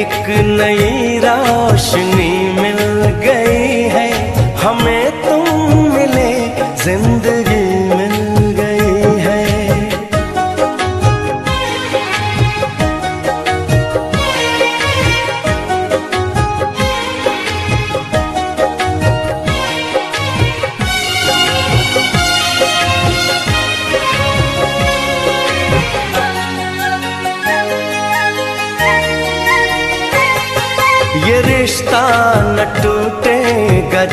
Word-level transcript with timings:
एक 0.00 0.28
नई 0.58 1.18
रोशनी 1.24 2.32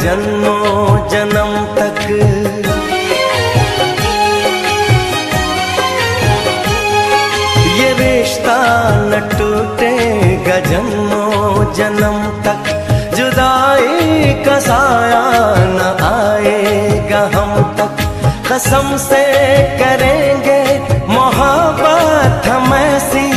जन्मों 0.03 1.09
जन्म 1.09 1.51
तक। 1.75 1.99
ये 7.77 7.89
रिश्ता 7.93 8.57
न 9.01 9.21
टूटेगा 9.31 10.59
जन्मों 10.69 11.73
जन्म 11.73 12.17
तक। 12.45 12.69
जुदाई 13.15 14.33
का 14.45 14.59
साया 14.59 15.23
न 15.69 15.79
आएगा 16.09 17.23
हम 17.35 17.55
तक। 17.79 18.03
कसम 18.51 18.95
से 18.97 19.23
करेंगे 19.79 20.61
मोहब्बत 21.07 22.47
हम 22.47 22.73
ऐसी, 22.73 23.27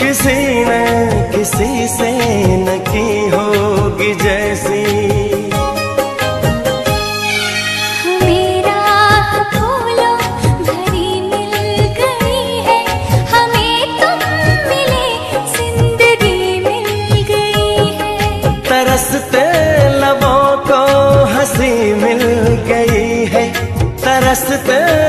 किसी 0.00 0.64
ने 0.64 0.82
किसी 1.36 1.88
से 1.88 2.10
न 2.56 2.78
की 2.88 3.08
होगी 3.28 4.14
जैसी। 4.14 5.33
mestre 24.34 25.03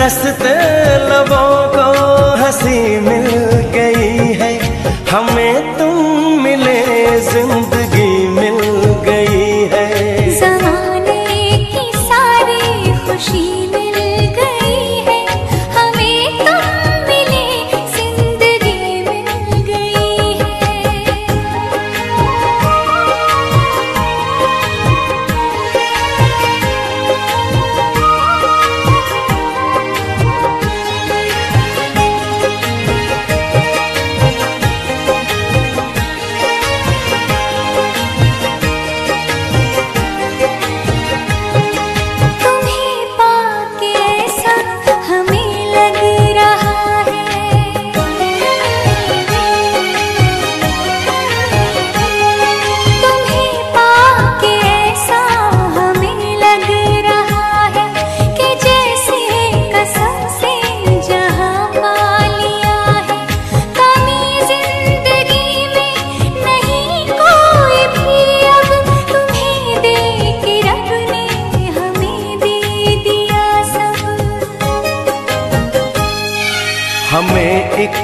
रसते 0.00 0.54
लबों 1.08 1.56
को 1.74 1.86
हसी 2.42 2.78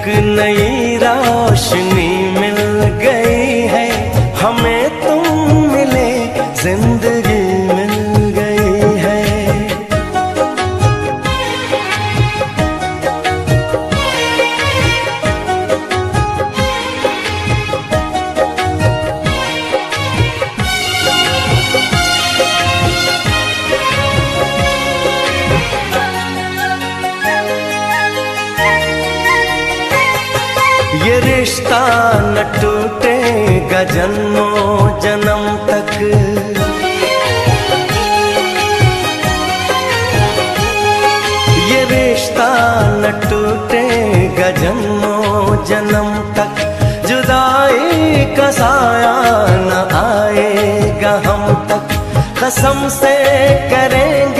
एक 0.06 0.24
नई 0.38 0.96
रोशनी 1.02 2.10
मिल 2.38 2.58
गई 3.02 3.60
है। 3.72 3.88
हमें 4.40 4.84
तुम 5.02 5.22
मिले 5.72 6.10
ज़िंदगी 6.62 6.95
रिश्ता 31.56 31.84
न 32.22 32.42
टूटेगा 32.60 33.82
जन्मों 33.84 35.00
जन्म 35.00 35.44
तक। 35.68 35.92
ये 41.70 41.80
रिश्ता 41.92 42.48
न 43.00 43.12
टूटेगा 43.24 44.50
जन्मों 44.60 45.64
जन्म 45.64 46.12
तक। 46.36 46.54
जुदाई 47.08 48.24
का 48.36 48.50
साया 48.50 49.16
न 49.64 49.72
आएगा 50.04 51.14
हम 51.26 51.44
तक। 51.72 51.96
कसम 52.42 52.88
से 53.00 53.16
करेंगे 53.72 54.35